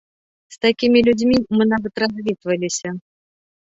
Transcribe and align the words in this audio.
З 0.55 0.57
такімі 0.65 1.03
людзьмі 1.09 1.37
мы 1.59 1.63
нават 1.77 1.93
развітваліся. 2.07 2.99